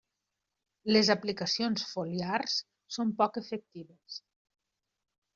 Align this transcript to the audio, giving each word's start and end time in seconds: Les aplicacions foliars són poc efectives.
Les 0.95 1.09
aplicacions 1.13 1.83
foliars 1.89 2.55
són 2.95 3.11
poc 3.19 3.37
efectives. 3.43 4.17